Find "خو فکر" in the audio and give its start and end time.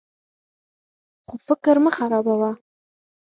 1.27-1.75